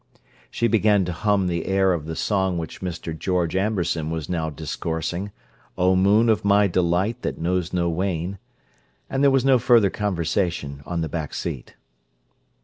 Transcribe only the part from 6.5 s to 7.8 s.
delight that knows